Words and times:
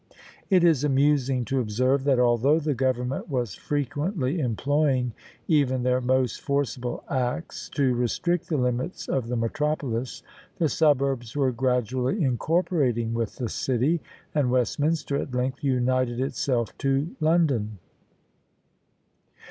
It 0.49 0.63
is 0.63 0.83
amusing 0.83 1.45
to 1.45 1.59
observe, 1.59 2.05
that 2.05 2.17
although 2.19 2.57
the 2.59 2.73
government 2.73 3.29
was 3.29 3.53
frequently 3.53 4.39
employing 4.39 5.13
even 5.47 5.83
their 5.83 6.01
most 6.01 6.41
forcible 6.41 7.03
acts 7.07 7.69
to 7.75 7.93
restrict 7.93 8.49
the 8.49 8.57
limits 8.57 9.07
of 9.07 9.27
the 9.27 9.35
metropolis, 9.35 10.23
the 10.57 10.69
suburbs 10.69 11.35
were 11.37 11.51
gradually 11.51 12.23
incorporating 12.23 13.13
with 13.13 13.35
the 13.35 13.47
city, 13.47 14.01
and 14.33 14.49
Westminster 14.49 15.17
at 15.17 15.35
length 15.35 15.63
united 15.63 16.19
itself 16.19 16.75
to 16.79 17.15
London. 17.19 17.77